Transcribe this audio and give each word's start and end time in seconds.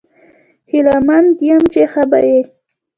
هیله 0.71 0.95
مند 1.07 1.35
یم 1.49 1.63
چې 1.73 1.81
ښه 1.91 2.03
به 2.11 2.19
یې 2.29 2.39